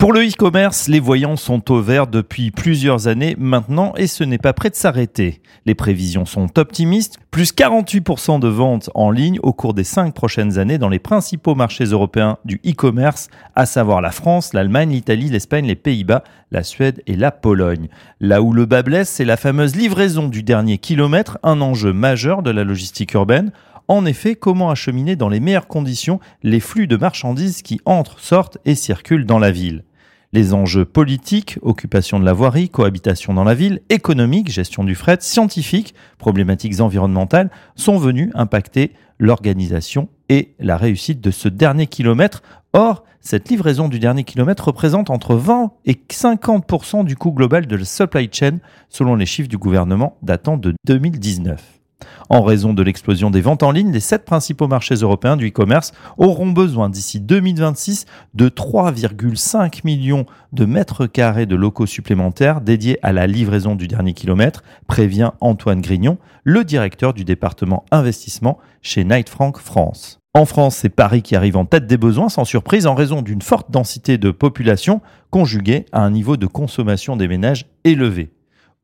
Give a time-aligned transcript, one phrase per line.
[0.00, 4.38] Pour le e-commerce, les voyants sont au vert depuis plusieurs années maintenant et ce n'est
[4.38, 5.42] pas prêt de s'arrêter.
[5.66, 10.58] Les prévisions sont optimistes, plus 48% de ventes en ligne au cours des cinq prochaines
[10.58, 15.66] années dans les principaux marchés européens du e-commerce, à savoir la France, l'Allemagne, l'Italie, l'Espagne,
[15.66, 17.88] les Pays-Bas, la Suède et la Pologne.
[18.20, 22.42] Là où le bas blesse, c'est la fameuse livraison du dernier kilomètre, un enjeu majeur
[22.42, 23.52] de la logistique urbaine.
[23.86, 28.56] En effet, comment acheminer dans les meilleures conditions les flux de marchandises qui entrent, sortent
[28.64, 29.84] et circulent dans la ville?
[30.32, 35.18] Les enjeux politiques, occupation de la voirie, cohabitation dans la ville, économique, gestion du fret,
[35.20, 42.42] scientifique, problématiques environnementales, sont venus impacter l'organisation et la réussite de ce dernier kilomètre.
[42.72, 47.76] Or, cette livraison du dernier kilomètre représente entre 20 et 50% du coût global de
[47.76, 48.58] la supply chain,
[48.88, 51.79] selon les chiffres du gouvernement datant de 2019.
[52.28, 55.92] En raison de l'explosion des ventes en ligne, les sept principaux marchés européens du e-commerce
[56.16, 63.12] auront besoin d'ici 2026 de 3,5 millions de mètres carrés de locaux supplémentaires dédiés à
[63.12, 69.28] la livraison du dernier kilomètre, prévient Antoine Grignon, le directeur du département investissement chez Knight
[69.28, 70.20] Frank France.
[70.32, 73.42] En France, c'est Paris qui arrive en tête des besoins sans surprise en raison d'une
[73.42, 78.30] forte densité de population conjuguée à un niveau de consommation des ménages élevé.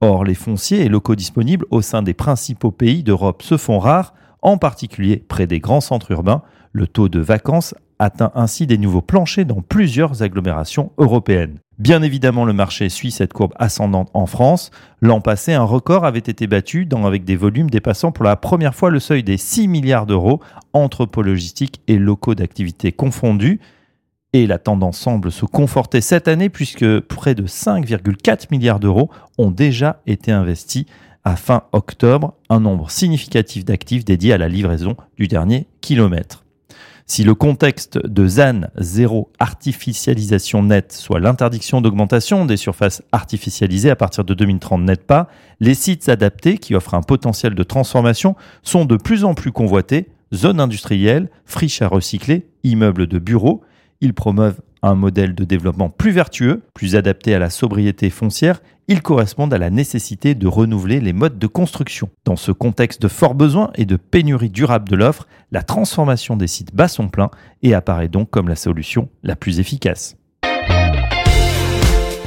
[0.02, 4.12] Or, les fonciers et locaux disponibles au sein des principaux pays d'Europe se font rares,
[4.42, 6.42] en particulier près des grands centres urbains.
[6.72, 11.61] Le taux de vacances atteint ainsi des nouveaux planchers dans plusieurs agglomérations européennes.
[11.78, 14.70] Bien évidemment, le marché suit cette courbe ascendante en France.
[15.00, 18.91] L'an passé, un record avait été battu avec des volumes dépassant pour la première fois
[18.91, 20.41] le seuil des 6 milliards d'euros,
[20.75, 23.60] entrepôts logistiques et locaux d'activité confondus.
[24.36, 29.50] Et la tendance semble se conforter cette année puisque près de 5,4 milliards d'euros ont
[29.50, 30.84] déjà été investis
[31.24, 36.44] à fin octobre, un nombre significatif d'actifs dédiés à la livraison du dernier kilomètre.
[37.06, 43.96] Si le contexte de ZAN, zéro artificialisation nette, soit l'interdiction d'augmentation des surfaces artificialisées à
[43.96, 45.30] partir de 2030 n'aide pas,
[45.60, 50.10] les sites adaptés qui offrent un potentiel de transformation sont de plus en plus convoités,
[50.34, 53.62] zones industrielles, friches à recycler, immeubles de bureaux,
[54.00, 58.60] ils promeuvent un modèle de développement plus vertueux, plus adapté à la sobriété foncière.
[58.88, 62.08] Ils correspondent à la nécessité de renouveler les modes de construction.
[62.24, 66.46] Dans ce contexte de fort besoin et de pénurie durable de l'offre, la transformation des
[66.46, 67.30] sites bat son plein
[67.62, 70.16] et apparaît donc comme la solution la plus efficace.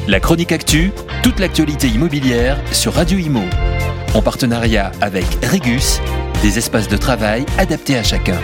[0.07, 0.91] La chronique actu,
[1.22, 3.44] toute l'actualité immobilière sur Radio Imo.
[4.16, 6.01] En partenariat avec Regus,
[6.41, 8.40] des espaces de travail adaptés à chacun.